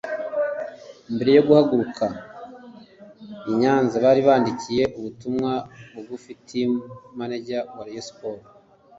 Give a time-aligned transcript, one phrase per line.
[1.13, 2.05] Mbere yo guhaguruka
[3.51, 5.51] i Nyanza bari bandikiye ubutumwa
[5.93, 6.71] bugufi Team
[7.19, 8.41] Manager wa Rayon Sport